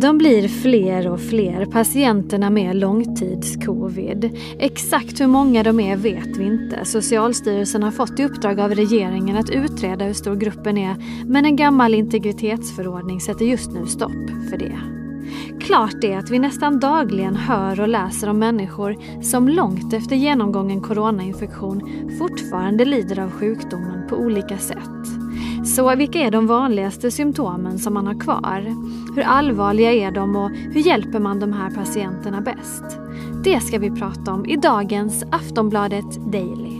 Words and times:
De 0.00 0.18
blir 0.18 0.48
fler 0.48 1.08
och 1.08 1.20
fler, 1.20 1.66
patienterna 1.66 2.50
med 2.50 2.76
långtidscovid. 2.76 4.38
Exakt 4.58 5.20
hur 5.20 5.26
många 5.26 5.62
de 5.62 5.80
är 5.80 5.96
vet 5.96 6.36
vi 6.36 6.44
inte. 6.44 6.84
Socialstyrelsen 6.84 7.82
har 7.82 7.90
fått 7.90 8.20
i 8.20 8.24
uppdrag 8.24 8.60
av 8.60 8.74
regeringen 8.74 9.36
att 9.36 9.50
utreda 9.50 10.04
hur 10.04 10.12
stor 10.12 10.36
gruppen 10.36 10.78
är 10.78 10.96
men 11.26 11.44
en 11.44 11.56
gammal 11.56 11.94
integritetsförordning 11.94 13.20
sätter 13.20 13.44
just 13.44 13.70
nu 13.70 13.86
stopp 13.86 14.30
för 14.50 14.58
det. 14.58 14.78
Klart 15.60 16.04
är 16.04 16.18
att 16.18 16.30
vi 16.30 16.38
nästan 16.38 16.80
dagligen 16.80 17.36
hör 17.36 17.80
och 17.80 17.88
läser 17.88 18.28
om 18.28 18.38
människor 18.38 18.96
som 19.22 19.48
långt 19.48 19.92
efter 19.92 20.16
genomgången 20.16 20.80
coronainfektion 20.80 22.08
fortfarande 22.18 22.84
lider 22.84 23.18
av 23.18 23.30
sjukdomen 23.30 24.08
på 24.08 24.16
olika 24.16 24.58
sätt. 24.58 25.19
Så 25.64 25.96
vilka 25.96 26.18
är 26.18 26.30
de 26.30 26.46
vanligaste 26.46 27.10
symptomen 27.10 27.78
som 27.78 27.94
man 27.94 28.06
har 28.06 28.20
kvar? 28.20 28.74
Hur 29.16 29.22
allvarliga 29.22 29.92
är 29.92 30.10
de 30.10 30.36
och 30.36 30.50
hur 30.50 30.80
hjälper 30.80 31.20
man 31.20 31.40
de 31.40 31.52
här 31.52 31.70
patienterna 31.70 32.40
bäst? 32.40 32.84
Det 33.44 33.60
ska 33.60 33.78
vi 33.78 33.90
prata 33.90 34.32
om 34.32 34.46
i 34.46 34.56
dagens 34.56 35.24
Aftonbladet 35.30 36.32
Daily. 36.32 36.79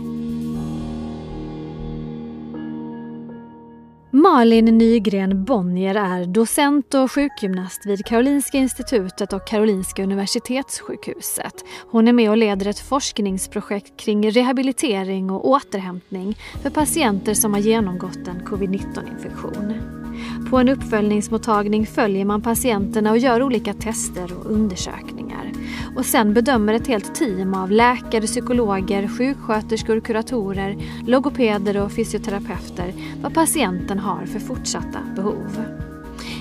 Malin 4.31 4.65
Nygren 4.65 5.45
Bonnier 5.45 5.95
är 5.95 6.25
docent 6.25 6.93
och 6.93 7.11
sjukgymnast 7.11 7.85
vid 7.85 8.05
Karolinska 8.05 8.57
institutet 8.57 9.33
och 9.33 9.47
Karolinska 9.47 10.03
universitetssjukhuset. 10.03 11.53
Hon 11.91 12.07
är 12.07 12.13
med 12.13 12.29
och 12.29 12.37
leder 12.37 12.67
ett 12.67 12.79
forskningsprojekt 12.79 13.97
kring 13.97 14.31
rehabilitering 14.31 15.31
och 15.31 15.49
återhämtning 15.49 16.37
för 16.63 16.69
patienter 16.69 17.33
som 17.33 17.53
har 17.53 17.59
genomgått 17.59 18.27
en 18.27 18.45
covid-19-infektion. 18.45 19.73
På 20.49 20.57
en 20.57 20.69
uppföljningsmottagning 20.69 21.85
följer 21.87 22.25
man 22.25 22.41
patienterna 22.41 23.11
och 23.11 23.17
gör 23.17 23.43
olika 23.43 23.73
tester 23.73 24.33
och 24.39 24.51
undersökningar. 24.51 25.20
Och 25.95 26.05
sen 26.05 26.33
bedömer 26.33 26.73
ett 26.73 26.87
helt 26.87 27.15
team 27.15 27.53
av 27.53 27.71
läkare, 27.71 28.27
psykologer, 28.27 29.07
sjuksköterskor, 29.07 29.99
kuratorer, 29.99 30.77
logopeder 31.07 31.77
och 31.77 31.91
fysioterapeuter 31.91 32.93
vad 33.21 33.33
patienten 33.33 33.99
har 33.99 34.25
för 34.25 34.39
fortsatta 34.39 34.99
behov. 35.15 35.65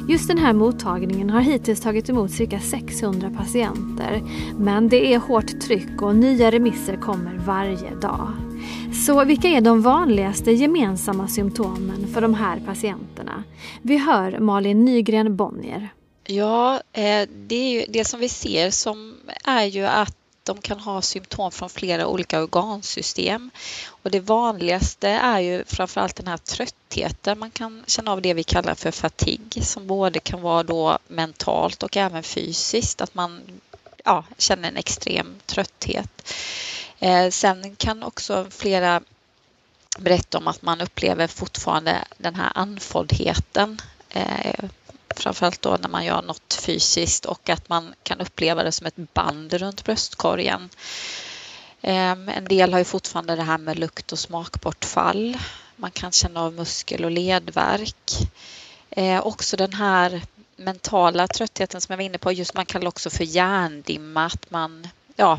Just 0.09 0.29
den 0.29 0.39
här 0.39 0.53
mottagningen 0.53 1.31
har 1.31 1.41
hittills 1.41 1.81
tagit 1.81 2.09
emot 2.09 2.31
cirka 2.31 2.61
600 2.61 3.31
patienter. 3.37 4.23
Men 4.59 4.89
det 4.89 5.15
är 5.15 5.19
hårt 5.19 5.61
tryck 5.61 6.03
och 6.03 6.17
nya 6.17 6.51
remisser 6.51 6.97
kommer 6.97 7.41
varje 7.47 7.95
dag. 7.95 8.33
Så 9.07 9.25
vilka 9.25 9.49
är 9.49 9.61
de 9.61 9.83
vanligaste 9.83 10.53
gemensamma 10.53 11.29
symptomen 11.29 12.07
för 12.15 12.21
de 12.21 12.35
här 12.35 12.61
patienterna? 12.67 13.45
Vi 13.83 13.97
hör 13.97 14.39
Malin 14.39 14.85
Nygren 14.85 15.37
Bonnier. 15.37 15.89
Ja, 16.27 16.75
eh, 16.93 17.29
det, 17.47 17.55
är 17.55 17.81
ju, 17.81 17.85
det 17.89 18.05
som 18.05 18.21
vi 18.21 18.29
ser 18.29 18.71
som 18.71 19.15
är 19.45 19.65
ju 19.65 19.87
att 19.87 20.15
de 20.43 20.61
kan 20.61 20.81
ha 20.81 21.03
symptom 21.03 21.53
från 21.53 21.71
flera 21.71 22.07
olika 22.07 22.43
organsystem. 22.43 23.51
Och 23.87 24.11
det 24.11 24.21
vanligaste 24.21 25.09
är 25.09 25.41
ju 25.41 25.65
framförallt 25.65 26.17
den 26.17 26.27
här 26.27 26.37
tröttheten. 26.37 27.39
Man 27.39 27.51
kan 27.51 27.85
känna 27.87 28.13
av 28.13 28.23
det 28.23 28.35
vi 28.35 28.43
kallar 28.43 28.75
för 28.75 28.91
fatig 28.91 29.61
som 29.63 29.87
både 29.87 30.21
kan 30.21 30.43
vara 30.43 30.63
då 30.63 30.99
mentalt 31.09 31.83
och 31.83 31.97
även 31.97 32.23
fysiskt, 32.23 33.01
att 33.01 33.15
man 33.15 33.61
ja, 34.05 34.25
känner 34.39 34.69
en 34.69 34.77
extrem 34.77 35.35
trötthet. 35.47 36.33
Eh, 36.99 37.31
sen 37.31 37.77
kan 37.77 38.03
också 38.03 38.47
flera 38.51 39.03
berätta 39.99 40.39
om 40.39 40.49
att 40.49 40.63
man 40.63 40.81
upplever 40.81 41.27
fortfarande 41.27 42.05
den 42.19 42.35
här 42.35 42.53
andfåddheten 42.55 43.81
eh, 44.11 44.65
framförallt 45.17 45.63
då 45.63 45.77
när 45.81 45.89
man 45.89 46.05
gör 46.05 46.23
något 46.23 46.55
fysiskt 46.55 47.25
och 47.25 47.49
att 47.49 47.69
man 47.69 47.95
kan 48.03 48.21
uppleva 48.21 48.63
det 48.63 48.73
som 48.73 48.87
ett 48.87 49.15
band 49.15 49.55
runt 49.55 49.85
bröstkorgen. 49.85 50.69
Ehm, 51.83 52.29
en 52.29 52.45
del 52.45 52.73
har 52.73 52.79
ju 52.79 52.85
fortfarande 52.85 53.37
det 53.37 53.43
här 53.43 53.59
med 53.59 53.79
lukt 53.79 54.13
och 54.13 54.19
smakbortfall. 54.19 55.39
Man 55.77 55.91
kan 55.91 56.13
känna 56.13 56.41
av 56.43 56.53
muskel 56.53 57.05
och 57.05 57.11
ledvärk. 57.11 58.11
Ehm, 58.91 59.23
också 59.23 59.57
den 59.57 59.73
här 59.73 60.23
mentala 60.57 61.29
tröttheten 61.29 61.81
som 61.81 61.93
jag 61.93 61.97
var 61.97 62.05
inne 62.05 62.19
på, 62.19 62.33
just 62.33 62.55
man 62.55 62.67
kallar 62.67 62.89
också 62.89 63.11
för 63.11 63.25
hjärndimma, 63.25 64.25
att 64.27 64.51
man, 64.51 64.89
ja, 65.17 65.39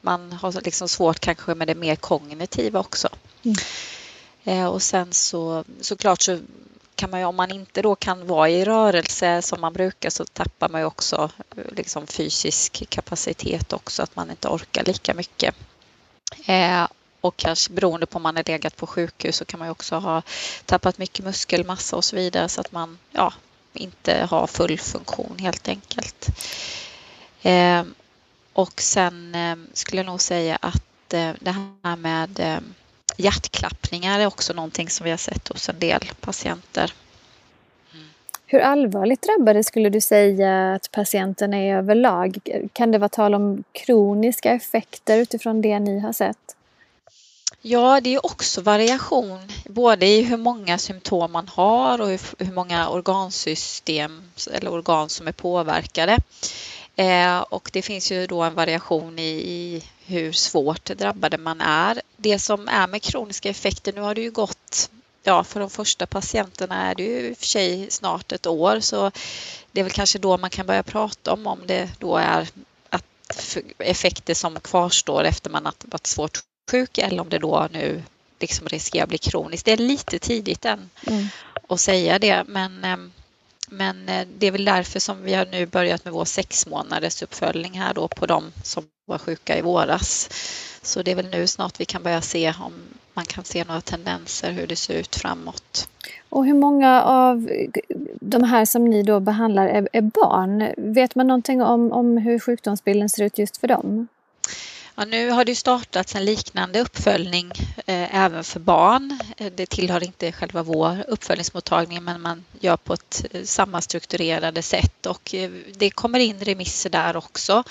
man 0.00 0.32
har 0.32 0.52
liksom 0.64 0.88
svårt 0.88 1.20
kanske 1.20 1.54
med 1.54 1.68
det 1.68 1.74
mer 1.74 1.96
kognitiva 1.96 2.80
också. 2.80 3.08
Mm. 3.42 3.56
Ehm, 4.44 4.68
och 4.68 4.82
sen 4.82 5.12
så 5.12 5.64
såklart 5.80 6.20
så 6.22 6.38
kan 7.04 7.10
man 7.10 7.20
ju, 7.20 7.26
om 7.26 7.36
man 7.36 7.50
inte 7.50 7.82
då 7.82 7.94
kan 7.94 8.26
vara 8.26 8.48
i 8.48 8.64
rörelse 8.64 9.42
som 9.42 9.60
man 9.60 9.72
brukar 9.72 10.10
så 10.10 10.24
tappar 10.24 10.68
man 10.68 10.80
ju 10.80 10.86
också 10.86 11.30
eh, 11.56 11.64
liksom 11.76 12.06
fysisk 12.06 12.84
kapacitet 12.88 13.72
också, 13.72 14.02
att 14.02 14.16
man 14.16 14.30
inte 14.30 14.48
orkar 14.48 14.84
lika 14.84 15.14
mycket. 15.14 15.54
Eh, 16.46 16.86
och 17.20 17.36
kanske 17.36 17.72
beroende 17.72 18.06
på 18.06 18.16
om 18.16 18.22
man 18.22 18.36
är 18.36 18.44
legat 18.46 18.76
på 18.76 18.86
sjukhus 18.86 19.36
så 19.36 19.44
kan 19.44 19.58
man 19.58 19.68
ju 19.68 19.72
också 19.72 19.96
ha 19.96 20.22
tappat 20.66 20.98
mycket 20.98 21.24
muskelmassa 21.24 21.96
och 21.96 22.04
så 22.04 22.16
vidare 22.16 22.48
så 22.48 22.60
att 22.60 22.72
man 22.72 22.98
ja, 23.12 23.32
inte 23.72 24.26
har 24.30 24.46
full 24.46 24.78
funktion 24.78 25.36
helt 25.38 25.68
enkelt. 25.68 26.28
Eh, 27.42 27.82
och 28.52 28.80
sen 28.80 29.34
eh, 29.34 29.56
skulle 29.72 29.98
jag 29.98 30.06
nog 30.06 30.20
säga 30.20 30.58
att 30.62 31.14
eh, 31.14 31.30
det 31.40 31.54
här 31.82 31.96
med 31.96 32.40
eh, 32.40 32.60
hjärtklappningar 33.16 34.20
är 34.20 34.26
också 34.26 34.52
någonting 34.52 34.90
som 34.90 35.04
vi 35.04 35.10
har 35.10 35.18
sett 35.18 35.48
hos 35.48 35.68
en 35.68 35.78
del 35.78 36.10
patienter. 36.20 36.92
Mm. 37.94 38.06
Hur 38.46 38.60
allvarligt 38.60 39.22
drabbade 39.22 39.64
skulle 39.64 39.90
du 39.90 40.00
säga 40.00 40.74
att 40.74 40.90
patienterna 40.92 41.56
är 41.56 41.76
överlag? 41.76 42.38
Kan 42.72 42.90
det 42.90 42.98
vara 42.98 43.08
tal 43.08 43.34
om 43.34 43.64
kroniska 43.72 44.52
effekter 44.52 45.18
utifrån 45.18 45.62
det 45.62 45.78
ni 45.78 46.00
har 46.00 46.12
sett? 46.12 46.56
Ja, 47.66 48.00
det 48.00 48.14
är 48.14 48.26
också 48.26 48.60
variation 48.60 49.38
både 49.68 50.06
i 50.06 50.22
hur 50.22 50.36
många 50.36 50.78
symptom 50.78 51.32
man 51.32 51.48
har 51.48 52.00
och 52.00 52.08
hur 52.38 52.52
många 52.52 52.88
organsystem 52.88 54.22
eller 54.52 54.72
organ 54.72 55.08
som 55.08 55.28
är 55.28 55.32
påverkade. 55.32 56.18
Eh, 56.96 57.38
och 57.38 57.70
det 57.72 57.82
finns 57.82 58.12
ju 58.12 58.26
då 58.26 58.42
en 58.42 58.54
variation 58.54 59.18
i, 59.18 59.30
i 59.30 59.82
hur 60.06 60.32
svårt 60.32 60.84
drabbade 60.84 61.38
man 61.38 61.60
är. 61.60 62.02
Det 62.16 62.38
som 62.38 62.68
är 62.68 62.86
med 62.86 63.02
kroniska 63.02 63.48
effekter, 63.48 63.92
nu 63.92 64.00
har 64.00 64.14
det 64.14 64.20
ju 64.20 64.30
gått 64.30 64.90
Ja, 65.26 65.44
för 65.44 65.60
de 65.60 65.70
första 65.70 66.06
patienterna 66.06 66.90
är 66.90 66.94
det 66.94 67.02
ju 67.02 67.28
i 67.28 67.32
och 67.32 67.38
för 67.38 67.46
sig 67.46 67.90
snart 67.90 68.32
ett 68.32 68.46
år 68.46 68.80
så 68.80 69.10
det 69.72 69.80
är 69.80 69.84
väl 69.84 69.92
kanske 69.92 70.18
då 70.18 70.38
man 70.38 70.50
kan 70.50 70.66
börja 70.66 70.82
prata 70.82 71.32
om 71.32 71.46
om 71.46 71.60
det 71.66 71.90
då 71.98 72.16
är 72.16 72.48
att 72.88 73.58
effekter 73.78 74.34
som 74.34 74.60
kvarstår 74.60 75.24
efter 75.24 75.50
man 75.50 75.64
har 75.64 75.74
varit 75.78 76.06
svårt 76.06 76.38
sjuk 76.70 76.98
eller 76.98 77.20
om 77.20 77.28
det 77.28 77.38
då 77.38 77.68
nu 77.72 78.02
liksom 78.40 78.68
riskerar 78.68 79.02
att 79.02 79.08
bli 79.08 79.18
kroniskt. 79.18 79.64
Det 79.64 79.72
är 79.72 79.76
lite 79.76 80.18
tidigt 80.18 80.64
än 80.64 80.90
mm. 81.06 81.26
att 81.68 81.80
säga 81.80 82.18
det 82.18 82.44
men 82.46 82.84
ehm, 82.84 83.12
men 83.76 84.08
eh, 84.08 84.26
det 84.38 84.46
är 84.46 84.50
väl 84.50 84.64
därför 84.64 85.00
som 85.00 85.22
vi 85.22 85.34
har 85.34 85.46
nu 85.52 85.66
börjat 85.66 86.04
med 86.04 86.12
vår 86.12 86.24
sex 86.24 86.66
månaders 86.66 87.22
uppföljning 87.22 87.80
här 87.80 87.94
då 87.94 88.08
på 88.08 88.26
de 88.26 88.52
som 88.62 88.84
var 89.06 89.18
sjuka 89.18 89.58
i 89.58 89.62
våras. 89.62 90.28
Så 90.82 91.02
det 91.02 91.10
är 91.10 91.14
väl 91.14 91.30
nu 91.30 91.46
snart 91.46 91.80
vi 91.80 91.84
kan 91.84 92.02
börja 92.02 92.20
se 92.20 92.52
om 92.60 92.72
man 93.14 93.24
kan 93.24 93.44
se 93.44 93.64
några 93.64 93.80
tendenser 93.80 94.52
hur 94.52 94.66
det 94.66 94.76
ser 94.76 94.94
ut 94.94 95.16
framåt. 95.16 95.88
Och 96.28 96.46
hur 96.46 96.54
många 96.54 97.02
av 97.02 97.50
de 98.20 98.42
här 98.42 98.64
som 98.64 98.84
ni 98.84 99.02
då 99.02 99.20
behandlar 99.20 99.66
är, 99.66 99.88
är 99.92 100.02
barn? 100.02 100.68
Vet 100.76 101.14
man 101.14 101.26
någonting 101.26 101.62
om, 101.62 101.92
om 101.92 102.18
hur 102.18 102.38
sjukdomsbilden 102.38 103.08
ser 103.08 103.24
ut 103.24 103.38
just 103.38 103.56
för 103.56 103.68
dem? 103.68 104.08
Ja, 104.96 105.04
nu 105.04 105.30
har 105.30 105.44
det 105.44 105.54
startats 105.54 106.14
en 106.14 106.24
liknande 106.24 106.80
uppföljning 106.80 107.52
eh, 107.86 108.24
även 108.24 108.44
för 108.44 108.60
barn. 108.60 109.18
Eh, 109.36 109.52
det 109.56 109.66
tillhör 109.66 110.04
inte 110.04 110.32
själva 110.32 110.62
vår 110.62 111.04
uppföljningsmottagning 111.08 112.04
men 112.04 112.20
man 112.20 112.44
gör 112.60 112.76
på 112.76 112.94
ett 112.94 113.24
eh, 113.30 113.42
samma 113.42 113.80
strukturerade 113.80 114.62
sätt 114.62 115.06
och 115.06 115.34
eh, 115.34 115.50
det 115.76 115.90
kommer 115.90 116.18
in 116.18 116.40
remisser 116.40 116.90
där 116.90 117.16
också. 117.16 117.64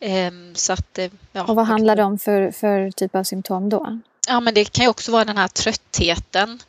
Ehm, 0.00 0.54
så 0.54 0.72
att, 0.72 0.98
eh, 0.98 1.10
ja, 1.32 1.44
och 1.44 1.56
vad 1.56 1.66
handlar 1.66 1.96
det 1.96 2.02
om 2.02 2.18
för, 2.18 2.50
för 2.50 2.90
typ 2.90 3.14
av 3.14 3.24
symptom 3.24 3.68
då? 3.68 4.00
Ja 4.28 4.40
men 4.40 4.54
det 4.54 4.72
kan 4.72 4.84
ju 4.84 4.88
också 4.88 5.12
vara 5.12 5.24
den 5.24 5.38
här 5.38 5.48
tröttheten 5.48 6.62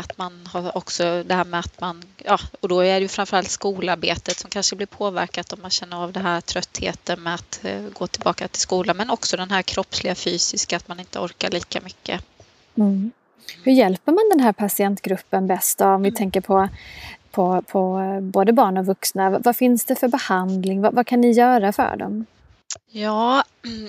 att 0.00 0.18
man 0.18 0.46
har 0.52 0.76
också 0.76 1.22
det 1.22 1.34
här 1.34 1.44
med 1.44 1.60
att 1.60 1.80
man, 1.80 2.02
ja, 2.16 2.38
och 2.60 2.68
då 2.68 2.80
är 2.80 2.94
det 2.94 3.00
ju 3.00 3.08
framförallt 3.08 3.50
skolarbetet 3.50 4.38
som 4.38 4.50
kanske 4.50 4.76
blir 4.76 4.86
påverkat 4.86 5.52
om 5.52 5.58
man 5.62 5.70
känner 5.70 5.96
av 6.02 6.12
det 6.12 6.20
här 6.20 6.40
tröttheten 6.40 7.22
med 7.22 7.34
att 7.34 7.64
eh, 7.64 7.82
gå 7.92 8.06
tillbaka 8.06 8.48
till 8.48 8.60
skolan, 8.60 8.96
men 8.96 9.10
också 9.10 9.36
den 9.36 9.50
här 9.50 9.62
kroppsliga 9.62 10.14
fysiska, 10.14 10.76
att 10.76 10.88
man 10.88 11.00
inte 11.00 11.18
orkar 11.18 11.50
lika 11.50 11.80
mycket. 11.80 12.24
Mm. 12.74 13.10
Hur 13.62 13.72
hjälper 13.72 14.12
man 14.12 14.28
den 14.30 14.40
här 14.40 14.52
patientgruppen 14.52 15.46
bäst 15.46 15.78
då, 15.78 15.84
om 15.84 16.02
vi 16.02 16.08
mm. 16.08 16.16
tänker 16.16 16.40
på, 16.40 16.68
på, 17.30 17.62
på 17.62 18.00
både 18.22 18.52
barn 18.52 18.78
och 18.78 18.86
vuxna? 18.86 19.38
Vad 19.38 19.56
finns 19.56 19.84
det 19.84 19.94
för 19.94 20.08
behandling? 20.08 20.80
Vad, 20.80 20.94
vad 20.94 21.06
kan 21.06 21.20
ni 21.20 21.30
göra 21.30 21.72
för 21.72 21.96
dem? 21.96 22.26
Ja, 22.90 23.44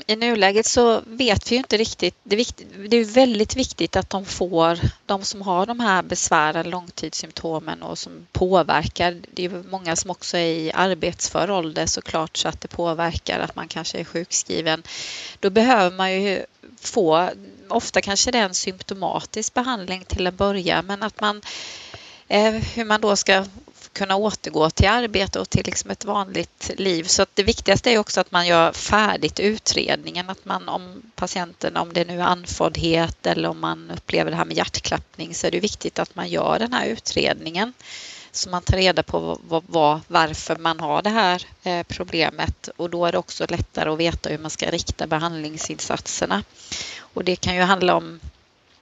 i 0.08 0.16
nuläget 0.16 0.66
så 0.66 1.02
vet 1.06 1.52
vi 1.52 1.56
ju 1.56 1.58
inte 1.58 1.78
riktigt. 1.78 2.16
Det 2.24 2.36
är, 2.36 2.38
viktigt, 2.38 2.68
det 2.90 2.98
är 2.98 3.06
väldigt 3.06 3.56
viktigt 3.56 3.96
att 3.96 4.10
de 4.10 4.26
får, 4.26 4.80
de 5.06 5.24
som 5.24 5.42
har 5.42 5.66
de 5.66 5.80
här 5.80 6.04
besvären, 6.04 6.70
långtidssymptomen 6.70 7.84
och 7.84 7.98
som 7.98 8.28
påverkar, 8.32 9.22
det 9.34 9.46
är 9.46 9.64
många 9.70 9.96
som 9.96 10.12
också 10.12 10.38
är 10.38 10.48
i 10.48 10.72
arbetsför 10.72 11.52
ålder 11.52 11.86
såklart 11.86 12.38
så 12.38 12.48
att 12.48 12.62
det 12.62 12.68
påverkar 12.68 13.40
att 13.40 13.56
man 13.56 13.68
kanske 13.68 14.00
är 14.00 14.04
sjukskriven. 14.04 14.84
Då 15.40 15.50
behöver 15.50 15.98
man 15.98 16.22
ju 16.22 16.46
få, 16.80 17.30
ofta 17.68 18.02
kanske 18.02 18.32
det 18.32 18.38
är 18.38 18.46
en 18.46 18.54
symptomatisk 18.54 19.54
behandling 19.54 20.04
till 20.04 20.28
en 20.28 20.36
början, 20.36 20.86
men 20.86 21.04
att 21.04 21.22
man 21.22 21.42
eh, 22.28 22.54
hur 22.54 22.86
man 22.86 23.02
då 23.02 23.16
ska 23.16 23.46
kunna 23.96 24.16
återgå 24.16 24.70
till 24.70 24.88
arbete 24.88 25.40
och 25.40 25.50
till 25.50 25.66
liksom 25.66 25.92
ett 25.92 26.06
vanligt 26.06 26.72
liv. 26.78 27.04
Så 27.04 27.22
att 27.22 27.30
det 27.34 27.44
viktigaste 27.44 27.92
är 27.92 27.98
också 27.98 28.22
att 28.22 28.32
man 28.32 28.48
gör 28.48 28.72
färdigt 28.72 29.40
utredningen, 29.40 30.30
att 30.30 30.46
man 30.46 30.70
om 30.70 31.02
patienten, 31.16 31.78
om 31.78 31.94
det 31.94 32.06
nu 32.06 32.20
är 32.20 32.24
andfåddhet 32.24 33.26
eller 33.26 33.50
om 33.50 33.60
man 33.60 33.92
upplever 33.92 34.32
det 34.32 34.38
här 34.38 34.46
med 34.46 34.58
hjärtklappning 34.58 35.36
så 35.36 35.48
är 35.48 35.52
det 35.52 35.60
viktigt 35.60 36.00
att 36.00 36.16
man 36.16 36.30
gör 36.30 36.60
den 36.60 36.74
här 36.74 36.88
utredningen 36.88 37.74
så 38.32 38.50
man 38.50 38.62
tar 38.62 38.78
reda 38.78 39.04
på 39.04 39.40
vad, 39.48 39.64
vad, 39.68 40.00
varför 40.08 40.56
man 40.56 40.80
har 40.80 41.02
det 41.02 41.10
här 41.10 41.46
eh, 41.64 41.84
problemet 41.88 42.70
och 42.78 42.90
då 42.90 43.06
är 43.06 43.12
det 43.12 43.18
också 43.18 43.46
lättare 43.50 43.90
att 43.90 44.00
veta 44.00 44.30
hur 44.30 44.38
man 44.38 44.52
ska 44.52 44.72
rikta 44.72 45.08
behandlingsinsatserna. 45.08 46.44
Och 47.00 47.24
det 47.24 47.36
kan 47.36 47.56
ju 47.56 47.62
handla 47.62 47.96
om 47.96 48.20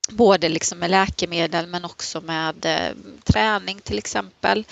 både 0.09 0.49
liksom 0.49 0.79
med 0.79 0.91
läkemedel 0.91 1.67
men 1.67 1.85
också 1.85 2.21
med 2.21 2.65
eh, 2.65 2.95
träning 3.23 3.79
till 3.79 3.97
exempel. 3.97 4.65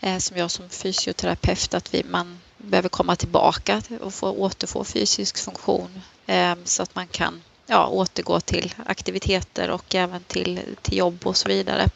Eh, 0.00 0.18
som 0.18 0.36
jag 0.36 0.50
som 0.50 0.68
fysioterapeut 0.68 1.74
att 1.74 1.94
vi, 1.94 2.04
man 2.04 2.38
behöver 2.56 2.88
komma 2.88 3.16
tillbaka 3.16 3.82
och 4.00 4.14
få 4.14 4.30
återfå 4.30 4.84
fysisk 4.84 5.38
funktion 5.38 6.02
eh, 6.26 6.54
så 6.64 6.82
att 6.82 6.94
man 6.94 7.06
kan 7.06 7.42
ja, 7.66 7.86
återgå 7.86 8.40
till 8.40 8.74
aktiviteter 8.86 9.70
och 9.70 9.94
även 9.94 10.22
till, 10.22 10.60
till 10.82 10.98
jobb 10.98 11.26
och 11.26 11.36
så 11.36 11.48
vidare. 11.48 11.88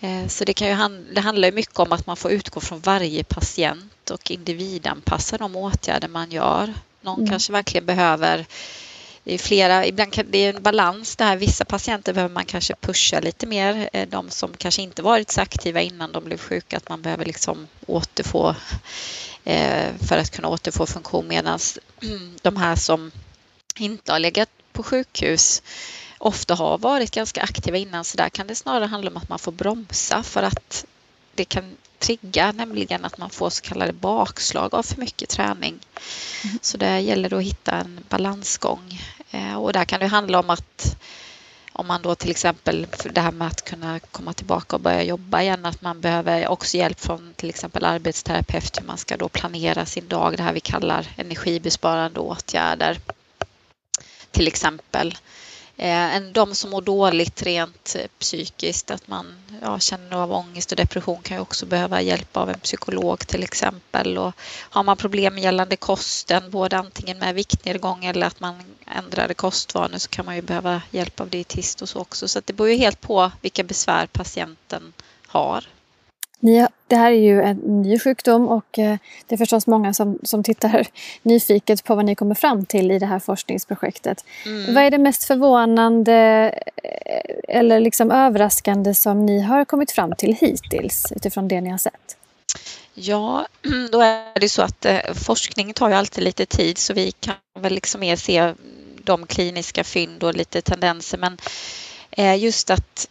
Eh, 0.00 0.26
så 0.28 0.44
det, 0.44 0.52
kan 0.54 0.68
ju, 0.68 1.04
det 1.14 1.20
handlar 1.20 1.48
ju 1.48 1.54
mycket 1.54 1.78
om 1.78 1.92
att 1.92 2.06
man 2.06 2.16
får 2.16 2.30
utgå 2.30 2.60
från 2.60 2.80
varje 2.80 3.24
patient 3.24 4.10
och 4.10 4.30
individanpassa 4.30 5.38
de 5.38 5.56
åtgärder 5.56 6.08
man 6.08 6.30
gör. 6.30 6.74
Någon 7.00 7.18
mm. 7.18 7.30
kanske 7.30 7.52
verkligen 7.52 7.86
behöver 7.86 8.46
det 9.24 9.34
är 9.34 9.38
flera, 9.38 9.86
ibland 9.86 10.12
kan, 10.12 10.26
det 10.30 10.38
är 10.38 10.54
en 10.54 10.62
balans 10.62 11.16
där. 11.16 11.36
Vissa 11.36 11.64
patienter 11.64 12.12
behöver 12.12 12.34
man 12.34 12.44
kanske 12.44 12.74
pusha 12.74 13.20
lite 13.20 13.46
mer. 13.46 13.90
Eh, 13.92 14.08
de 14.08 14.30
som 14.30 14.54
kanske 14.56 14.82
inte 14.82 15.02
varit 15.02 15.30
så 15.30 15.40
aktiva 15.40 15.80
innan 15.80 16.12
de 16.12 16.24
blev 16.24 16.38
sjuka, 16.38 16.76
att 16.76 16.88
man 16.88 17.02
behöver 17.02 17.24
liksom 17.24 17.68
återfå 17.86 18.54
eh, 19.44 19.94
för 20.08 20.18
att 20.18 20.30
kunna 20.30 20.48
återfå 20.48 20.86
funktion 20.86 21.28
medan 21.28 21.58
de 22.42 22.56
här 22.56 22.76
som 22.76 23.10
inte 23.78 24.12
har 24.12 24.18
legat 24.18 24.48
på 24.72 24.82
sjukhus 24.82 25.62
ofta 26.18 26.54
har 26.54 26.78
varit 26.78 27.10
ganska 27.10 27.42
aktiva 27.42 27.76
innan 27.76 28.04
så 28.04 28.16
där 28.16 28.28
kan 28.28 28.46
det 28.46 28.54
snarare 28.54 28.86
handla 28.86 29.10
om 29.10 29.16
att 29.16 29.28
man 29.28 29.38
får 29.38 29.52
bromsa 29.52 30.22
för 30.22 30.42
att 30.42 30.84
det 31.34 31.44
kan 31.44 31.76
trigga, 32.02 32.52
nämligen 32.52 33.04
att 33.04 33.18
man 33.18 33.30
får 33.30 33.50
så 33.50 33.62
kallade 33.62 33.92
bakslag 33.92 34.74
av 34.74 34.82
för 34.82 35.00
mycket 35.00 35.28
träning. 35.28 35.78
Mm. 36.44 36.58
Så 36.62 36.78
det 36.78 37.00
gäller 37.00 37.34
att 37.34 37.42
hitta 37.42 37.72
en 37.72 38.00
balansgång 38.08 39.00
eh, 39.30 39.54
och 39.54 39.72
där 39.72 39.84
kan 39.84 40.00
det 40.00 40.06
handla 40.06 40.40
om 40.40 40.50
att 40.50 40.96
om 41.72 41.86
man 41.86 42.02
då 42.02 42.14
till 42.14 42.30
exempel 42.30 42.86
det 43.10 43.20
här 43.20 43.32
med 43.32 43.48
att 43.48 43.64
kunna 43.64 44.00
komma 44.00 44.32
tillbaka 44.32 44.76
och 44.76 44.82
börja 44.82 45.02
jobba 45.02 45.42
igen, 45.42 45.66
att 45.66 45.82
man 45.82 46.00
behöver 46.00 46.48
också 46.48 46.76
hjälp 46.76 47.00
från 47.00 47.34
till 47.36 47.48
exempel 47.48 47.84
arbetsterapeut 47.84 48.80
hur 48.80 48.86
man 48.86 48.98
ska 48.98 49.16
då 49.16 49.28
planera 49.28 49.86
sin 49.86 50.08
dag, 50.08 50.36
det 50.36 50.42
här 50.42 50.52
vi 50.52 50.60
kallar 50.60 51.06
energibesparande 51.16 52.20
åtgärder 52.20 52.98
till 54.30 54.46
exempel. 54.46 55.14
Eh, 55.76 56.20
de 56.20 56.54
som 56.54 56.70
mår 56.70 56.82
dåligt 56.82 57.42
rent 57.42 57.96
eh, 57.98 58.06
psykiskt, 58.18 58.90
att 58.90 59.08
man 59.08 59.34
ja, 59.62 59.78
känner 59.78 60.16
av 60.16 60.32
ångest 60.32 60.72
och 60.72 60.76
depression 60.76 61.22
kan 61.22 61.36
ju 61.36 61.40
också 61.40 61.66
behöva 61.66 62.02
hjälp 62.02 62.36
av 62.36 62.50
en 62.50 62.60
psykolog 62.60 63.26
till 63.26 63.42
exempel. 63.42 64.18
Och 64.18 64.32
har 64.70 64.82
man 64.82 64.96
problem 64.96 65.38
gällande 65.38 65.76
kosten, 65.76 66.50
både 66.50 66.78
antingen 66.78 67.18
med 67.18 67.34
viktnedgång 67.34 68.04
eller 68.04 68.26
att 68.26 68.40
man 68.40 68.62
ändrade 68.86 69.34
kostvanor 69.34 69.98
så 69.98 70.08
kan 70.08 70.24
man 70.24 70.36
ju 70.36 70.42
behöva 70.42 70.82
hjälp 70.90 71.20
av 71.20 71.28
dietist 71.28 71.82
och 71.82 71.88
så 71.88 72.00
också. 72.00 72.28
Så 72.28 72.40
det 72.44 72.52
beror 72.52 72.70
ju 72.70 72.76
helt 72.76 73.00
på 73.00 73.30
vilka 73.40 73.62
besvär 73.62 74.06
patienten 74.06 74.92
har. 75.26 75.64
Ni, 76.42 76.66
det 76.86 76.96
här 76.96 77.10
är 77.10 77.20
ju 77.20 77.42
en 77.42 77.56
ny 77.56 77.98
sjukdom 77.98 78.48
och 78.48 78.78
eh, 78.78 78.96
det 79.26 79.34
är 79.34 79.36
förstås 79.36 79.66
många 79.66 79.94
som, 79.94 80.18
som 80.22 80.42
tittar 80.42 80.86
nyfiket 81.22 81.84
på 81.84 81.94
vad 81.94 82.04
ni 82.04 82.14
kommer 82.14 82.34
fram 82.34 82.64
till 82.66 82.90
i 82.90 82.98
det 82.98 83.06
här 83.06 83.18
forskningsprojektet. 83.18 84.24
Mm. 84.46 84.74
Vad 84.74 84.84
är 84.84 84.90
det 84.90 84.98
mest 84.98 85.24
förvånande 85.24 86.14
eh, 86.82 87.56
eller 87.56 87.80
liksom 87.80 88.10
överraskande 88.10 88.94
som 88.94 89.26
ni 89.26 89.40
har 89.40 89.64
kommit 89.64 89.90
fram 89.90 90.14
till 90.18 90.34
hittills 90.34 91.12
utifrån 91.16 91.48
det 91.48 91.60
ni 91.60 91.70
har 91.70 91.78
sett? 91.78 92.16
Ja, 92.94 93.46
då 93.92 94.00
är 94.00 94.40
det 94.40 94.48
så 94.48 94.62
att 94.62 94.84
eh, 94.84 94.98
forskning 95.14 95.72
tar 95.72 95.88
ju 95.88 95.94
alltid 95.94 96.24
lite 96.24 96.46
tid 96.46 96.78
så 96.78 96.94
vi 96.94 97.12
kan 97.12 97.34
väl 97.60 97.72
liksom 97.72 98.00
mer 98.00 98.16
se 98.16 98.54
de 99.04 99.26
kliniska 99.26 99.84
fynd 99.84 100.24
och 100.24 100.34
lite 100.34 100.62
tendenser 100.62 101.18
men 101.18 101.38
just 102.38 102.70
att 102.70 103.08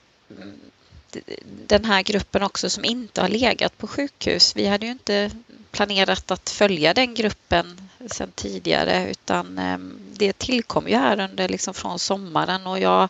den 1.68 1.86
här 1.86 2.04
gruppen 2.04 2.44
också 2.44 2.69
som 2.69 2.86
inte 2.86 3.22
har 3.22 3.30
legat 3.30 3.78
på 3.78 3.88
sjukhus. 3.88 4.56
Vi 4.56 4.68
hade 4.68 4.86
ju 4.86 4.92
inte 4.92 5.31
planerat 5.72 6.31
att 6.31 6.50
följa 6.50 6.94
den 6.94 7.13
gruppen 7.13 7.90
sedan 8.08 8.31
tidigare 8.36 9.12
utan 9.12 9.58
ehm, 9.58 10.00
det 10.13 10.38
tillkom 10.38 10.88
ju 10.88 10.96
här 10.96 11.19
under 11.19 11.50
liksom 11.50 11.74
från 11.74 12.00
sommaren 12.00 12.68
och 12.68 12.80
jag 12.80 13.10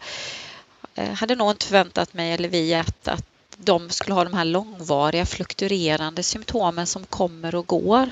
eh, 0.95 1.13
hade 1.13 1.35
nog 1.35 1.51
inte 1.51 1.65
förväntat 1.65 2.13
mig, 2.13 2.33
eller 2.33 2.49
vi, 2.49 2.73
att, 2.73 3.07
att 3.07 3.25
de 3.57 3.89
skulle 3.89 4.13
ha 4.13 4.23
de 4.23 4.33
här 4.33 4.45
långvariga 4.45 5.25
fluktuerande 5.25 6.23
symptomen 6.23 6.87
som 6.87 7.05
kommer 7.05 7.55
och 7.55 7.67
går. 7.67 8.09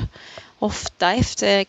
Ofta 0.60 1.14
efter 1.14 1.66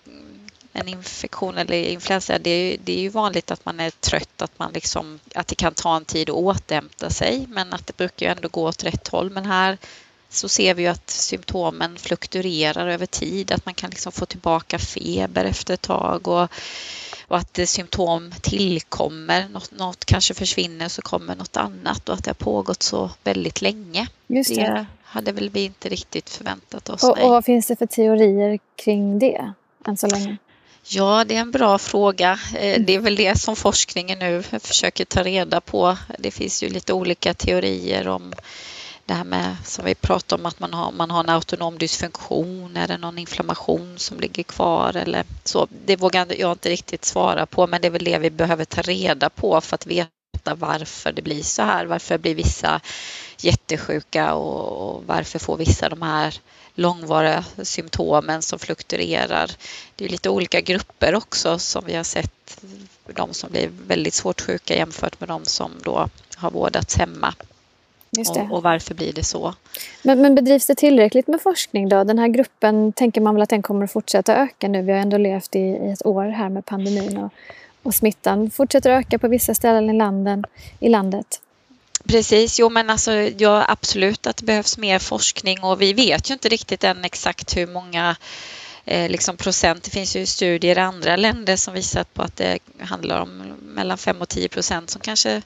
en 0.73 0.89
infektion 0.89 1.59
eller 1.59 1.75
influensa, 1.75 2.39
det 2.39 2.51
är, 2.51 2.79
det 2.85 2.93
är 2.93 3.01
ju 3.01 3.09
vanligt 3.09 3.51
att 3.51 3.65
man 3.65 3.81
är 3.81 3.91
trött, 3.91 4.43
att, 4.43 4.59
man 4.59 4.73
liksom, 4.73 5.19
att 5.35 5.47
det 5.47 5.55
kan 5.55 5.75
ta 5.75 5.97
en 5.97 6.05
tid 6.05 6.31
att 6.31 6.37
återhämta 6.37 7.11
sig, 7.11 7.47
men 7.49 7.73
att 7.73 7.87
det 7.87 7.97
brukar 7.97 8.27
ju 8.27 8.33
ändå 8.33 8.49
gå 8.49 8.69
åt 8.69 8.85
rätt 8.85 9.09
håll. 9.09 9.31
Men 9.31 9.47
här 9.47 9.79
så 10.29 10.49
ser 10.49 10.75
vi 10.75 10.83
ju 10.83 10.89
att 10.89 11.11
symptomen 11.11 11.97
fluktuerar 11.97 12.87
över 12.87 13.07
tid, 13.07 13.53
att 13.53 13.67
man 13.67 13.75
kan 13.75 13.91
liksom 13.91 14.13
få 14.13 14.27
tillbaka 14.27 14.79
feber 14.79 15.45
efter 15.45 15.75
ett 15.75 15.83
tag 15.83 16.29
och, 16.29 16.49
och 17.29 17.37
att 17.37 17.69
symptom 17.69 18.33
tillkommer, 18.43 19.49
något, 19.49 19.71
något, 19.71 20.05
kanske 20.05 20.35
försvinner 20.35 20.89
så 20.89 21.03
kommer 21.03 21.37
något 21.37 21.57
annat 21.57 22.09
och 22.09 22.15
att 22.15 22.25
det 22.25 22.31
har 22.31 22.35
pågått 22.35 22.83
så 22.83 23.11
väldigt 23.25 23.63
länge. 23.63 24.09
Just 24.27 24.55
det. 24.55 24.61
det 24.61 24.87
hade 25.03 25.33
väl 25.33 25.51
vi 25.51 25.65
inte 25.65 25.89
riktigt 25.89 26.31
förväntat 26.31 26.89
oss. 26.89 27.05
Och, 27.05 27.23
och 27.23 27.31
vad 27.31 27.45
finns 27.45 27.67
det 27.67 27.77
för 27.77 27.87
teorier 27.87 28.59
kring 28.77 29.19
det 29.19 29.53
än 29.87 29.97
så 29.97 30.07
länge? 30.07 30.37
Ja, 30.83 31.25
det 31.25 31.37
är 31.37 31.41
en 31.41 31.51
bra 31.51 31.79
fråga. 31.79 32.39
Eh, 32.55 32.81
det 32.81 32.95
är 32.95 32.99
väl 32.99 33.17
det 33.17 33.41
som 33.41 33.57
forskningen 33.57 34.19
nu 34.19 34.43
försöker 34.43 35.05
ta 35.05 35.23
reda 35.23 35.61
på. 35.61 35.97
Det 36.19 36.31
finns 36.31 36.63
ju 36.63 36.69
lite 36.69 36.93
olika 36.93 37.35
teorier 37.35 38.09
om 38.09 38.33
det 39.11 39.15
här 39.15 39.25
med 39.25 39.57
som 39.65 39.85
vi 39.85 39.95
pratade 39.95 40.43
om 40.43 40.47
att 40.47 40.61
man 40.61 40.75
har, 40.75 40.93
man 40.93 41.11
har 41.11 41.21
en 41.25 41.29
autonom 41.29 41.79
dysfunktion, 41.79 42.77
är 42.77 42.89
det 42.89 42.99
någon 42.99 43.19
inflammation 43.19 43.99
som 43.99 44.21
ligger 44.21 44.43
kvar 44.43 44.97
eller 44.97 45.25
så. 45.45 45.69
Det 45.87 45.97
vågar 45.97 46.41
jag 46.41 46.53
inte 46.53 46.69
riktigt 46.69 47.05
svara 47.05 47.47
på 47.47 47.67
men 47.67 47.81
det 47.81 47.89
är 47.89 47.91
väl 47.91 48.05
det 48.05 48.19
vi 48.19 48.31
behöver 48.31 48.65
ta 48.65 48.83
reda 48.83 49.31
på 49.31 49.61
för 49.61 49.75
att 49.75 49.87
veta 49.87 50.20
varför 50.45 51.13
det 51.13 51.23
blir 51.23 51.43
så 51.43 51.63
här. 51.63 51.87
Varför 51.87 52.19
blir 52.19 52.35
vissa 52.35 52.81
jättesjuka 53.39 54.35
och 54.35 55.05
varför 55.07 55.39
får 55.39 55.57
vissa 55.57 55.89
de 55.89 56.03
här 56.03 56.41
långvariga 56.75 57.45
symptomen 57.63 58.43
som 58.43 58.59
fluktuerar. 58.59 59.51
Det 59.97 60.05
är 60.05 60.09
lite 60.09 60.31
olika 60.31 60.61
grupper 60.61 61.15
också 61.15 61.59
som 61.59 61.85
vi 61.87 61.97
har 61.97 62.05
sett, 62.05 62.65
de 63.07 63.35
som 63.35 63.51
blir 63.51 63.71
väldigt 63.87 64.15
svårt 64.15 64.41
sjuka 64.41 64.77
jämfört 64.77 65.21
med 65.21 65.29
de 65.29 65.45
som 65.45 65.71
då 65.85 66.09
har 66.37 66.51
vårdats 66.51 66.97
hemma. 66.97 67.35
Och, 68.19 68.53
och, 68.57 68.63
varför 68.63 68.95
blir 68.95 69.13
det 69.13 69.25
så? 69.25 69.55
Men, 70.03 70.23
men 70.23 70.35
bedrivs 70.35 70.67
det 70.67 70.75
tillräckligt 70.75 71.27
med 71.27 71.41
forskning 71.43 71.89
då? 71.89 72.05
Den 72.05 72.19
här 72.19 72.29
gruppen, 72.29 72.93
tänker 72.93 73.21
man 73.21 73.35
väl 73.35 73.43
att 73.43 73.49
den 73.49 73.63
kommer 73.63 73.85
att 73.85 73.93
fortsätta 73.93 74.37
öka 74.37 74.69
nu? 74.69 74.83
Vi 74.83 74.93
har 74.93 74.99
ändå 74.99 75.17
levt 75.17 75.57
i, 75.57 75.59
i 75.59 75.91
ett 75.93 76.07
år 76.07 76.25
här 76.25 76.49
med 76.49 76.67
pandemin 76.67 77.17
och, 77.17 77.33
och 77.83 77.95
smittan 77.95 78.51
fortsätter 78.51 78.91
öka 78.91 79.19
på 79.19 79.29
vissa 79.29 79.55
ställen 79.55 79.91
i, 79.91 79.99
landen, 79.99 80.45
i 80.81 80.89
landet. 80.89 81.41
Precis, 82.05 82.59
jo 82.59 82.69
men 82.69 82.91
alltså 82.91 83.13
ja, 83.13 83.65
absolut 83.69 84.27
att 84.27 84.37
det 84.37 84.45
behövs 84.45 84.79
mer 84.79 84.99
forskning 84.99 85.63
och 85.63 85.83
vi 85.83 85.93
vet 85.93 86.31
ju 86.31 86.35
inte 86.35 86.49
riktigt 86.49 86.85
än 86.85 87.05
exakt 87.05 87.57
hur 87.57 87.67
många 87.67 88.17
eh, 88.85 89.11
liksom 89.11 89.37
procent. 89.37 89.83
Det 89.83 89.91
finns 89.91 90.17
ju 90.17 90.27
studier 90.27 90.79
i 90.79 90.81
andra 90.81 91.17
länder 91.17 91.57
som 91.57 91.75
visar 91.75 92.05
på 92.05 92.23
att 92.23 92.37
det 92.37 92.59
handlar 92.79 93.21
om 93.21 93.29
mellan 93.63 93.99
5 93.99 94.21
och 94.21 94.29
10 94.29 94.49
procent 94.49 94.91
som 94.91 95.01
kanske 95.01 95.43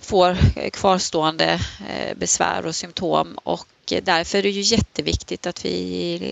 får 0.00 0.38
eh, 0.56 0.70
kvarstående 0.70 1.60
eh, 1.88 2.16
besvär 2.16 2.66
och 2.66 2.74
symptom 2.74 3.38
och 3.42 3.66
därför 4.02 4.38
är 4.38 4.42
det 4.42 4.50
ju 4.50 4.60
jätteviktigt 4.60 5.46
att 5.46 5.64
vi 5.64 5.70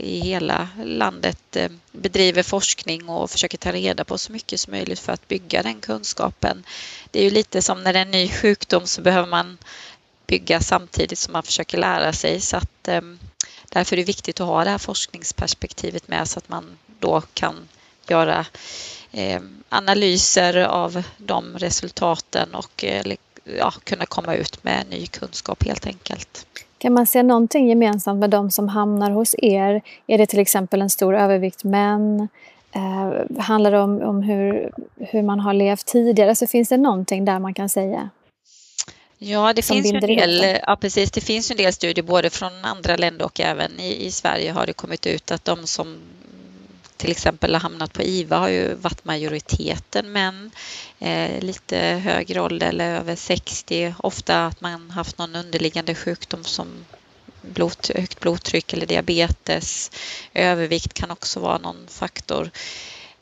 i 0.03 0.21
hela 0.21 0.69
landet 0.85 1.57
eh, 1.57 1.71
bedriver 1.93 2.43
forskning 2.43 3.09
och 3.09 3.31
försöker 3.31 3.59
ta 3.59 3.73
reda 3.73 4.05
på 4.05 4.19
så 4.19 4.33
mycket 4.33 4.61
som 4.61 4.71
möjligt 4.71 4.99
för 4.99 5.13
att 5.13 5.29
bygga 5.29 5.63
den 5.63 5.81
kunskapen. 5.81 6.65
Det 7.11 7.21
är 7.21 7.25
ju 7.25 7.31
lite 7.31 7.63
som 7.63 7.83
när 7.83 7.93
det 7.93 7.99
är 7.99 8.03
en 8.03 8.11
ny 8.11 8.29
sjukdom 8.29 8.87
så 8.87 9.01
behöver 9.01 9.29
man 9.29 9.59
bygga 10.27 10.61
samtidigt 10.61 11.19
som 11.19 11.33
man 11.33 11.43
försöker 11.43 11.79
lära 11.79 12.13
sig 12.13 12.41
så 12.41 12.57
att 12.57 12.89
därför 13.69 13.97
är 13.97 13.97
det 13.97 14.05
viktigt 14.05 14.41
att 14.41 14.47
ha 14.47 14.65
det 14.65 14.71
här 14.71 14.79
forskningsperspektivet 14.79 16.09
med 16.09 16.29
så 16.29 16.39
att 16.39 16.49
man 16.49 16.79
då 17.01 17.23
kan 17.35 17.69
göra 18.09 18.47
analyser 19.69 20.57
av 20.57 21.03
de 21.17 21.59
resultaten 21.59 22.55
och 22.55 22.85
ja, 23.59 23.73
kunna 23.85 24.07
komma 24.07 24.35
ut 24.35 24.65
med 24.65 24.87
ny 24.91 25.07
kunskap 25.07 25.65
helt 25.65 25.87
enkelt. 25.87 26.47
Kan 26.79 26.93
man 26.93 27.07
se 27.07 27.23
någonting 27.23 27.69
gemensamt 27.69 28.21
med 28.21 28.31
de 28.31 28.51
som 28.51 28.69
hamnar 28.69 29.11
hos 29.11 29.35
er? 29.39 29.83
Är 30.07 30.19
det 30.19 30.27
till 30.27 30.39
exempel 30.39 30.83
en 30.83 30.91
stor 30.91 31.17
övervikt 31.17 31.65
män? 31.65 32.29
Eh, 32.73 33.41
handlar 33.43 33.71
det 33.71 33.81
om, 33.81 34.03
om 34.03 34.23
hur, 34.23 34.71
hur 34.97 35.23
man 35.23 35.41
har 35.41 35.53
levt 35.53 35.87
tidigare? 35.87 36.37
Så 36.37 36.47
finns 36.47 36.69
det 36.69 36.77
någonting 36.77 37.25
där 37.25 37.39
man 37.39 37.55
kan 37.55 37.69
säga? 37.69 38.11
Ja, 39.19 39.53
det 39.53 39.63
finns, 39.63 39.93
en 39.93 40.01
del, 40.01 40.59
ja, 40.67 40.77
precis, 40.77 41.11
det 41.11 41.21
finns 41.21 41.51
en 41.51 41.57
del 41.57 41.73
studier 41.73 42.05
både 42.05 42.31
från 42.31 42.65
andra 42.65 42.97
länder 42.97 43.25
och 43.25 43.41
även 43.41 43.81
i, 43.81 44.07
i 44.07 44.11
Sverige 44.11 44.53
har 44.53 44.67
det 44.67 44.73
kommit 44.73 45.07
ut 45.07 45.31
att 45.31 45.45
de 45.45 45.67
som 45.67 45.99
till 46.99 47.11
exempel 47.11 47.55
har 47.55 47.61
hamnat 47.61 47.93
på 47.93 48.03
IVA 48.03 48.39
har 48.39 48.49
ju 48.49 48.75
varit 48.75 49.05
majoriteten 49.05 50.13
män, 50.13 50.51
eh, 50.99 51.41
lite 51.41 51.79
högre 51.79 52.41
ålder 52.41 52.69
eller 52.69 52.97
över 52.97 53.17
60. 53.17 53.95
Ofta 53.99 54.47
att 54.47 54.61
man 54.61 54.91
haft 54.91 55.19
någon 55.19 55.35
underliggande 55.35 55.95
sjukdom 55.95 56.45
som 56.45 56.85
blod, 57.43 57.91
högt 57.95 58.21
blodtryck 58.21 58.73
eller 58.73 58.87
diabetes. 58.87 59.91
Övervikt 60.35 60.95
kan 60.95 61.11
också 61.11 61.41
vara 61.41 61.59
någon 61.59 61.87
faktor. 61.89 62.51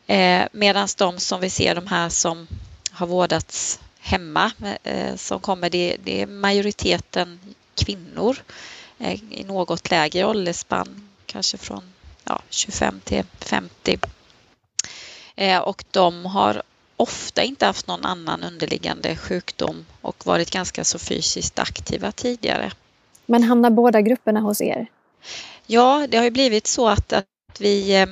Eh, 0.06 0.44
Medan 0.52 0.88
de 0.98 1.18
som 1.18 1.40
vi 1.40 1.50
ser, 1.50 1.74
de 1.74 1.86
här 1.86 2.08
som 2.08 2.46
har 2.90 3.06
vårdats 3.06 3.80
hemma 3.98 4.52
eh, 4.82 5.16
som 5.16 5.40
kommer, 5.40 5.70
det, 5.70 5.96
det 6.04 6.22
är 6.22 6.26
majoriteten 6.26 7.40
kvinnor 7.74 8.36
eh, 8.98 9.20
i 9.30 9.44
något 9.44 9.90
lägre 9.90 10.24
åldersspann, 10.24 11.08
kanske 11.26 11.58
från 11.58 11.82
ja, 12.26 12.42
25 12.50 13.00
till 13.04 13.24
50. 13.40 13.98
Eh, 15.36 15.58
och 15.58 15.84
de 15.90 16.26
har 16.26 16.62
ofta 16.96 17.42
inte 17.42 17.66
haft 17.66 17.86
någon 17.86 18.04
annan 18.04 18.42
underliggande 18.42 19.16
sjukdom 19.16 19.86
och 20.00 20.26
varit 20.26 20.50
ganska 20.50 20.84
så 20.84 20.98
fysiskt 20.98 21.58
aktiva 21.58 22.12
tidigare. 22.12 22.72
Men 23.26 23.42
hamnar 23.42 23.70
båda 23.70 24.00
grupperna 24.00 24.40
hos 24.40 24.60
er? 24.60 24.86
Ja, 25.66 26.06
det 26.08 26.16
har 26.16 26.24
ju 26.24 26.30
blivit 26.30 26.66
så 26.66 26.88
att, 26.88 27.12
att 27.12 27.26
vi 27.58 28.06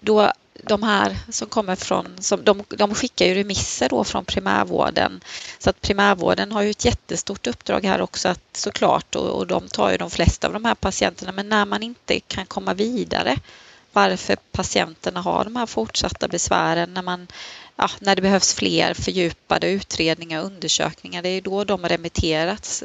då 0.00 0.32
de 0.68 0.82
här 0.82 1.16
som 1.28 1.48
kommer 1.48 1.76
från, 1.76 2.16
som, 2.20 2.44
de, 2.44 2.64
de 2.68 2.94
skickar 2.94 3.26
ju 3.26 3.34
remisser 3.34 3.88
då 3.88 4.04
från 4.04 4.24
primärvården. 4.24 5.20
Så 5.58 5.70
att 5.70 5.80
primärvården 5.80 6.52
har 6.52 6.62
ju 6.62 6.70
ett 6.70 6.84
jättestort 6.84 7.46
uppdrag 7.46 7.84
här 7.84 8.00
också 8.00 8.28
att, 8.28 8.42
såklart 8.52 9.14
och, 9.14 9.30
och 9.30 9.46
de 9.46 9.68
tar 9.68 9.90
ju 9.90 9.96
de 9.96 10.10
flesta 10.10 10.46
av 10.46 10.52
de 10.52 10.64
här 10.64 10.74
patienterna. 10.74 11.32
Men 11.32 11.48
när 11.48 11.64
man 11.64 11.82
inte 11.82 12.20
kan 12.20 12.46
komma 12.46 12.74
vidare, 12.74 13.36
varför 13.92 14.36
patienterna 14.52 15.20
har 15.20 15.44
de 15.44 15.56
här 15.56 15.66
fortsatta 15.66 16.28
besvären, 16.28 16.94
när, 16.94 17.02
man, 17.02 17.26
ja, 17.76 17.90
när 17.98 18.16
det 18.16 18.22
behövs 18.22 18.54
fler 18.54 18.94
fördjupade 18.94 19.70
utredningar 19.70 20.40
och 20.40 20.46
undersökningar, 20.46 21.22
det 21.22 21.28
är 21.28 21.40
då 21.40 21.64
de 21.64 21.88
remitteras, 21.88 22.84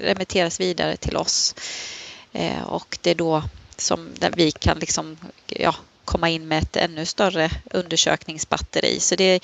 remitteras 0.00 0.60
vidare 0.60 0.96
till 0.96 1.16
oss. 1.16 1.54
Eh, 2.32 2.62
och 2.62 2.98
det 3.02 3.10
är 3.10 3.14
då 3.14 3.42
som 3.76 4.08
vi 4.36 4.50
kan 4.50 4.78
liksom, 4.78 5.16
ja, 5.46 5.74
komma 6.06 6.28
in 6.28 6.48
med 6.48 6.62
ett 6.62 6.76
ännu 6.76 7.06
större 7.06 7.50
undersökningsbatteri. 7.70 9.00
Så 9.00 9.14
det 9.14 9.40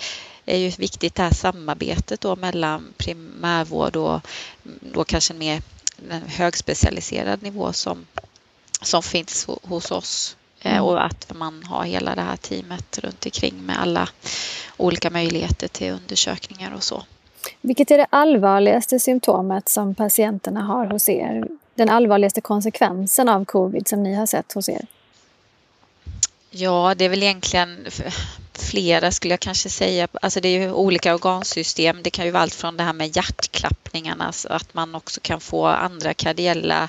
är 0.46 0.58
ju 0.58 0.68
viktigt 0.68 1.14
det 1.14 1.22
här 1.22 1.30
samarbetet 1.30 2.20
då 2.20 2.36
mellan 2.36 2.92
primärvård 2.96 3.96
och 3.96 4.20
då 4.80 5.04
kanske 5.04 5.34
mer 5.34 5.62
högspecialiserad 6.26 7.42
nivå 7.42 7.72
som, 7.72 8.06
som 8.82 9.02
finns 9.02 9.46
hos 9.62 9.90
oss 9.90 10.36
eh, 10.60 10.72
mm. 10.72 10.84
och 10.84 11.04
att 11.04 11.32
man 11.34 11.62
har 11.64 11.84
hela 11.84 12.14
det 12.14 12.22
här 12.22 12.36
teamet 12.36 12.98
runt 12.98 13.24
omkring 13.24 13.66
med 13.66 13.80
alla 13.80 14.08
olika 14.76 15.10
möjligheter 15.10 15.68
till 15.68 15.92
undersökningar 15.92 16.74
och 16.74 16.82
så. 16.82 17.02
Vilket 17.60 17.90
är 17.90 17.98
det 17.98 18.06
allvarligaste 18.10 19.00
symptomet 19.00 19.68
som 19.68 19.94
patienterna 19.94 20.62
har 20.62 20.86
hos 20.86 21.08
er? 21.08 21.48
Den 21.74 21.88
allvarligaste 21.88 22.40
konsekvensen 22.40 23.28
av 23.28 23.44
covid 23.44 23.88
som 23.88 24.02
ni 24.02 24.14
har 24.14 24.26
sett 24.26 24.52
hos 24.52 24.68
er? 24.68 24.86
Ja, 26.54 26.94
det 26.96 27.04
är 27.04 27.08
väl 27.08 27.22
egentligen 27.22 27.86
flera 28.54 29.10
skulle 29.10 29.32
jag 29.32 29.40
kanske 29.40 29.68
säga. 29.68 30.08
Alltså 30.22 30.40
det 30.40 30.48
är 30.48 30.60
ju 30.60 30.72
olika 30.72 31.14
organsystem. 31.14 31.98
Det 32.02 32.10
kan 32.10 32.24
ju 32.24 32.30
vara 32.30 32.42
allt 32.42 32.54
från 32.54 32.76
det 32.76 32.82
här 32.82 32.92
med 32.92 33.16
hjärtklappningarna 33.16 34.32
så 34.32 34.48
att 34.48 34.74
man 34.74 34.94
också 34.94 35.20
kan 35.20 35.40
få 35.40 35.66
andra 35.66 36.14
kardiella 36.14 36.88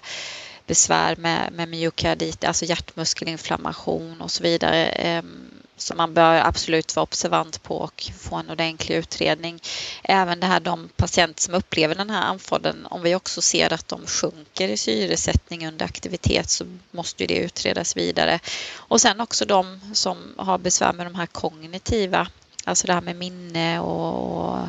besvär 0.67 1.15
med, 1.15 1.51
med 1.53 1.69
myokardit, 1.69 2.43
alltså 2.43 2.65
hjärtmuskelinflammation 2.65 4.21
och 4.21 4.31
så 4.31 4.43
vidare. 4.43 4.85
Ehm, 4.85 5.52
som 5.77 5.97
man 5.97 6.13
bör 6.13 6.35
absolut 6.35 6.95
vara 6.95 7.03
observant 7.03 7.63
på 7.63 7.77
och 7.77 8.11
få 8.19 8.35
en 8.35 8.49
ordentlig 8.49 8.95
utredning. 8.95 9.59
Även 10.03 10.39
det 10.39 10.47
här 10.47 10.59
de 10.59 10.89
patienter 10.95 11.41
som 11.41 11.53
upplever 11.53 11.95
den 11.95 12.09
här 12.09 12.21
andfådden, 12.21 12.85
om 12.89 13.01
vi 13.01 13.15
också 13.15 13.41
ser 13.41 13.73
att 13.73 13.87
de 13.87 14.07
sjunker 14.07 14.67
i 14.67 14.77
syresättning 14.77 15.67
under 15.67 15.85
aktivitet 15.85 16.49
så 16.49 16.65
måste 16.91 17.25
det 17.25 17.37
utredas 17.37 17.97
vidare. 17.97 18.39
Och 18.75 19.01
sen 19.01 19.19
också 19.21 19.45
de 19.45 19.79
som 19.93 20.33
har 20.37 20.57
besvär 20.57 20.93
med 20.93 21.05
de 21.05 21.15
här 21.15 21.25
kognitiva, 21.25 22.27
alltså 22.63 22.87
det 22.87 22.93
här 22.93 23.01
med 23.01 23.15
minne 23.15 23.79
och 23.79 24.59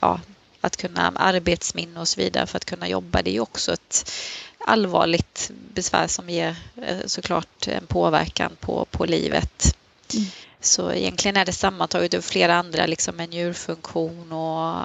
ja, 0.00 0.20
att 0.60 0.76
kunna 0.76 1.12
arbetsminne 1.16 2.00
och 2.00 2.08
så 2.08 2.20
vidare 2.20 2.46
för 2.46 2.56
att 2.56 2.64
kunna 2.64 2.88
jobba. 2.88 3.22
Det 3.22 3.30
är 3.30 3.34
ju 3.34 3.40
också 3.40 3.72
ett 3.72 4.12
allvarligt 4.58 5.50
besvär 5.74 6.06
som 6.06 6.30
ger 6.30 6.56
eh, 6.76 6.98
såklart 7.06 7.68
en 7.68 7.86
påverkan 7.86 8.56
på, 8.60 8.84
på 8.90 9.04
livet. 9.04 9.76
Mm. 10.14 10.26
Så 10.64 10.92
egentligen 10.92 11.36
är 11.36 11.44
det 11.44 11.52
sammantaget 11.52 12.14
och 12.14 12.24
flera 12.24 12.54
andra, 12.54 12.86
liksom 12.86 13.20
en 13.20 13.30
njurfunktion 13.30 14.32
och, 14.32 14.84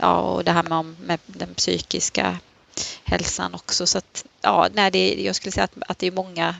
ja, 0.00 0.20
och 0.20 0.44
det 0.44 0.52
här 0.52 0.62
med, 0.62 0.94
med 1.06 1.18
den 1.26 1.54
psykiska 1.54 2.38
hälsan 3.04 3.54
också. 3.54 3.86
Så 3.86 3.98
att, 3.98 4.24
ja, 4.42 4.68
nej, 4.72 4.90
det, 4.90 5.22
jag 5.22 5.36
skulle 5.36 5.52
säga 5.52 5.64
att, 5.64 5.76
att 5.86 5.98
det 5.98 6.06
är 6.06 6.12
många 6.12 6.54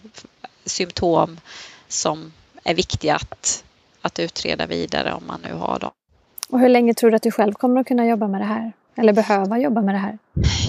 symptom 0.65 1.41
som 1.89 2.33
är 2.65 2.75
viktiga 2.75 3.15
att, 3.15 3.65
att 4.03 4.19
utreda 4.19 4.67
vidare 4.67 5.13
om 5.13 5.27
man 5.27 5.41
nu 5.41 5.55
har 5.55 5.79
dem. 5.79 5.91
Och 6.49 6.61
hur 6.61 6.69
länge 6.69 6.95
tror 6.95 7.11
du 7.11 7.17
att 7.17 7.23
du 7.23 7.31
själv 7.31 7.53
kommer 7.53 7.81
att 7.81 7.87
kunna 7.87 8.07
jobba 8.07 8.29
med 8.29 8.41
det 8.41 8.45
här? 8.45 8.73
Eller 8.97 9.13
behöva 9.13 9.59
jobba 9.59 9.83
med 9.83 9.95
det 9.95 9.99
här? 9.99 10.19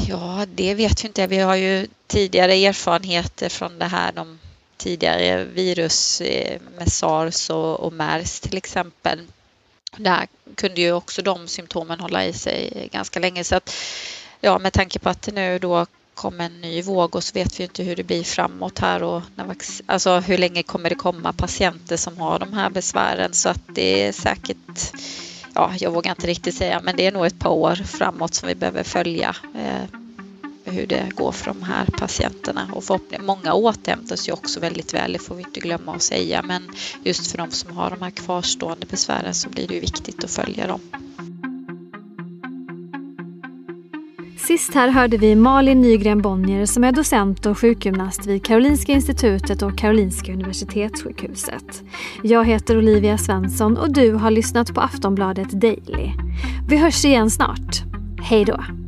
Ja, 0.08 0.46
det 0.56 0.74
vet 0.74 1.04
vi 1.04 1.08
inte. 1.08 1.28
Vi 1.28 1.38
har 1.38 1.56
ju 1.56 1.88
tidigare 2.08 2.54
erfarenheter 2.54 3.50
från 3.50 3.80
det 3.80 3.86
här. 3.86 4.12
De 4.12 4.40
tidigare 4.82 5.44
virus 5.44 6.22
eh, 6.22 6.62
med 6.78 6.92
sars 6.92 7.50
och, 7.50 7.80
och 7.80 7.94
mers 7.94 8.40
till 8.40 8.58
exempel. 8.58 9.20
Där 9.98 10.28
kunde 10.56 10.82
ju 10.82 10.92
också 10.92 11.22
de 11.22 11.48
symptomen 11.48 12.00
hålla 12.00 12.26
i 12.26 12.34
sig 12.34 12.90
ganska 12.92 13.20
länge. 13.20 13.44
Så 13.44 13.56
att, 13.56 13.76
ja, 14.42 14.60
med 14.60 14.74
tanke 14.74 15.00
på 15.00 15.10
att 15.10 15.22
det 15.22 15.32
nu 15.32 15.60
då 15.60 15.86
kom 16.14 16.40
en 16.40 16.62
ny 16.62 16.82
våg 16.82 17.16
och 17.16 17.24
så 17.24 17.34
vet 17.34 17.60
vi 17.60 17.64
inte 17.64 17.84
hur 17.84 17.96
det 17.96 18.04
blir 18.04 18.24
framåt 18.24 18.80
här 18.80 19.04
och 19.04 19.22
när, 19.36 19.56
alltså 19.86 20.20
hur 20.20 20.38
länge 20.38 20.64
kommer 20.64 20.90
det 20.90 20.96
komma 20.96 21.34
patienter 21.34 21.98
som 21.98 22.18
har 22.18 22.40
de 22.40 22.54
här 22.54 22.70
besvären 22.70 23.34
så 23.34 23.50
att 23.50 23.62
det 23.68 24.04
är 24.04 24.12
säkert 24.12 24.58
ja, 25.56 25.72
jag 25.80 25.92
vågar 25.92 26.12
inte 26.12 26.28
riktigt 26.28 26.56
säga, 26.56 26.82
men 26.84 26.96
det 26.96 27.06
är 27.06 27.12
nog 27.12 27.26
ett 27.26 27.40
par 27.40 27.50
år 27.50 27.76
framåt 27.76 28.34
som 28.34 28.48
vi 28.48 28.56
behöver 28.56 28.84
följa 28.84 29.36
eh, 29.56 30.01
hur 30.72 30.88
det 30.88 31.10
går 31.16 31.32
för 31.32 31.46
de 31.46 31.64
här 31.64 31.86
patienterna. 31.86 32.70
Och 32.74 33.02
många 33.20 33.54
återhämtar 33.54 34.16
sig 34.16 34.34
också 34.34 34.60
väldigt 34.60 34.94
väl, 34.94 35.14
det 35.14 35.20
får 35.20 35.36
vi 35.36 35.44
inte 35.44 35.60
glömma 35.60 35.96
att 35.96 36.02
säga. 36.02 36.42
Men 36.42 36.62
just 37.04 37.32
för 37.32 37.38
de 37.38 37.52
som 37.52 37.78
har 37.78 37.90
de 37.90 38.02
här 38.02 38.12
kvarstående 38.12 38.86
besvären 38.86 39.34
så 39.34 39.50
blir 39.50 39.68
det 39.68 39.80
viktigt 39.80 40.24
att 40.24 40.32
följa 40.32 40.68
dem. 40.68 40.80
Sist 44.48 44.74
här 44.74 44.90
hörde 44.90 45.18
vi 45.18 45.36
Malin 45.36 45.82
Nygren 45.82 46.22
Bonnier 46.22 46.66
som 46.66 46.84
är 46.84 46.92
docent 46.92 47.46
och 47.46 47.60
sjukgymnast 47.60 48.26
vid 48.26 48.46
Karolinska 48.46 48.92
institutet 48.92 49.62
och 49.62 49.78
Karolinska 49.78 50.34
universitetssjukhuset. 50.34 51.84
Jag 52.24 52.46
heter 52.46 52.78
Olivia 52.78 53.18
Svensson 53.18 53.78
och 53.78 53.94
du 53.94 54.14
har 54.14 54.32
lyssnat 54.32 54.74
på 54.74 54.82
Aftonbladet 54.82 55.52
Daily. 55.52 56.12
Vi 56.70 56.78
hörs 56.78 57.06
igen 57.06 57.32
snart. 57.32 57.82
Hej 58.22 58.46
då! 58.46 58.81